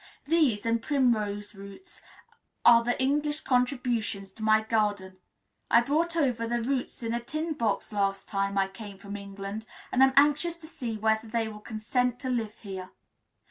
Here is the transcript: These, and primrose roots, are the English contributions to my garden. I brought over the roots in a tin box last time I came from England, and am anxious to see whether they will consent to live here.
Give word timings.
These, 0.25 0.65
and 0.65 0.81
primrose 0.81 1.53
roots, 1.53 2.01
are 2.65 2.83
the 2.83 2.99
English 2.99 3.41
contributions 3.41 4.31
to 4.33 4.41
my 4.43 4.63
garden. 4.63 5.17
I 5.69 5.81
brought 5.81 6.15
over 6.17 6.47
the 6.47 6.63
roots 6.63 7.03
in 7.03 7.13
a 7.13 7.19
tin 7.19 7.53
box 7.53 7.93
last 7.93 8.27
time 8.27 8.57
I 8.57 8.67
came 8.67 8.97
from 8.97 9.15
England, 9.15 9.67
and 9.91 10.01
am 10.01 10.13
anxious 10.15 10.57
to 10.57 10.67
see 10.67 10.97
whether 10.97 11.27
they 11.27 11.47
will 11.47 11.59
consent 11.59 12.19
to 12.21 12.31
live 12.31 12.57
here. 12.61 12.89